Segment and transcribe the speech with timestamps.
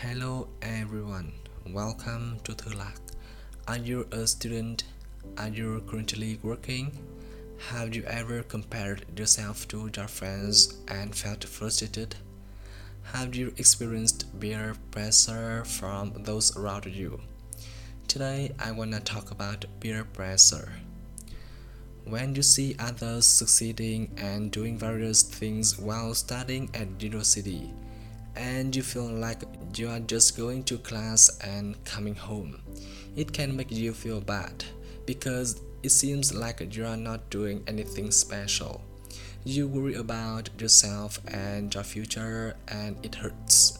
[0.00, 1.32] Hello everyone,
[1.70, 3.00] welcome to Thulak.
[3.66, 4.84] Are you a student?
[5.36, 6.96] Are you currently working?
[7.70, 12.14] Have you ever compared yourself to your friends and felt frustrated?
[13.12, 17.18] Have you experienced peer pressure from those around you?
[18.06, 20.74] Today I wanna talk about peer pressure.
[22.04, 27.72] When you see others succeeding and doing various things while studying at university,
[28.38, 29.42] and you feel like
[29.74, 32.62] you are just going to class and coming home,
[33.16, 34.64] it can make you feel bad
[35.06, 38.80] because it seems like you are not doing anything special.
[39.44, 43.78] You worry about yourself and your future, and it hurts.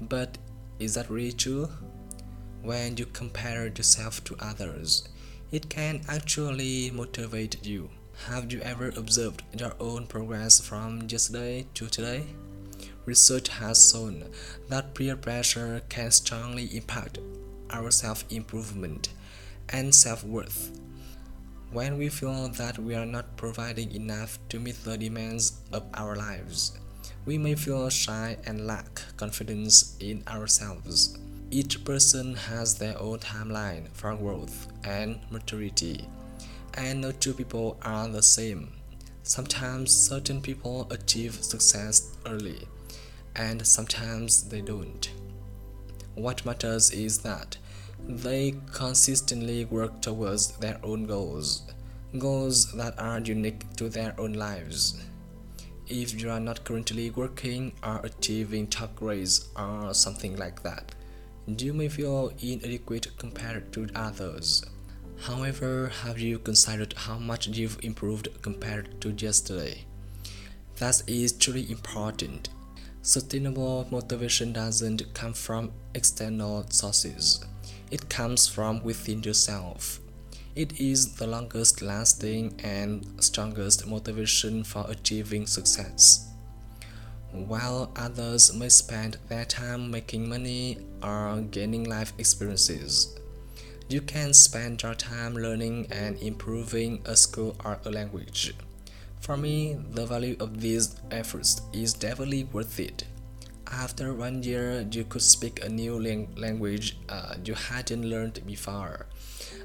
[0.00, 0.36] But
[0.78, 1.68] is that really true?
[2.62, 5.08] When you compare yourself to others,
[5.52, 7.90] it can actually motivate you.
[8.28, 12.26] Have you ever observed your own progress from yesterday to today?
[13.06, 14.24] Research has shown
[14.68, 17.18] that peer pressure can strongly impact
[17.70, 19.08] our self improvement
[19.68, 20.78] and self worth.
[21.72, 26.16] When we feel that we are not providing enough to meet the demands of our
[26.16, 26.78] lives,
[27.24, 31.16] we may feel shy and lack confidence in ourselves.
[31.50, 36.08] Each person has their own timeline for growth and maturity,
[36.74, 38.72] and no two people are the same.
[39.22, 42.66] Sometimes certain people achieve success early,
[43.40, 45.10] and sometimes they don't.
[46.14, 47.56] What matters is that
[48.06, 51.62] they consistently work towards their own goals,
[52.18, 55.02] goals that are unique to their own lives.
[55.86, 60.94] If you are not currently working or achieving top grades or something like that,
[61.46, 64.64] you may feel inadequate compared to others.
[65.22, 69.84] However, have you considered how much you've improved compared to yesterday?
[70.78, 72.50] That is truly important.
[73.02, 77.42] Sustainable motivation doesn't come from external sources,
[77.90, 80.00] it comes from within yourself.
[80.54, 86.28] It is the longest lasting and strongest motivation for achieving success.
[87.32, 93.18] While others may spend their time making money or gaining life experiences,
[93.88, 98.52] you can spend your time learning and improving a skill or a language.
[99.20, 103.04] For me, the value of these efforts is definitely worth it.
[103.70, 106.00] After one year, you could speak a new
[106.36, 109.06] language uh, you hadn't learned before.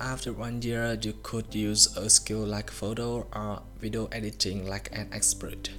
[0.00, 5.08] After one year, you could use a skill like photo or video editing like an
[5.12, 5.70] expert.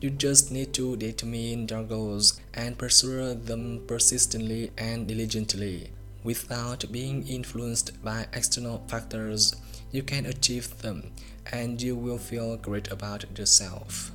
[0.00, 5.90] You just need to determine your goals and pursue them persistently and diligently.
[6.22, 9.56] Without being influenced by external factors,
[9.92, 11.12] you can achieve them
[11.50, 14.12] and you will feel great about yourself.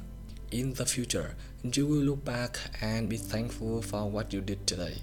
[0.51, 5.01] In the future, you will look back and be thankful for what you did today.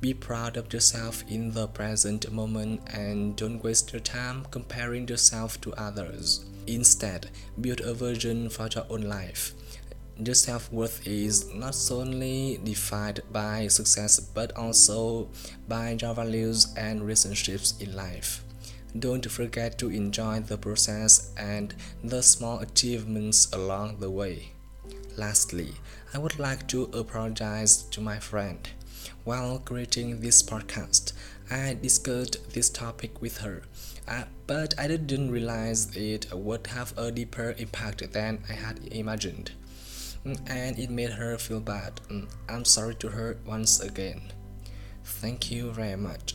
[0.00, 5.60] Be proud of yourself in the present moment and don't waste your time comparing yourself
[5.60, 6.44] to others.
[6.66, 9.54] Instead, build a vision for your own life
[10.22, 15.28] your self-worth is not solely defined by success but also
[15.66, 18.44] by your values and relationships in life
[18.98, 24.52] don't forget to enjoy the process and the small achievements along the way
[25.16, 25.72] lastly
[26.14, 28.70] i would like to apologize to my friend
[29.24, 31.12] while creating this podcast
[31.50, 33.62] i discussed this topic with her
[34.08, 39.52] uh, but i didn't realize it would have a deeper impact than i had imagined
[40.24, 42.00] and it made her feel bad.
[42.08, 44.32] Mm, I'm sorry to her once again.
[45.04, 46.34] Thank you very much,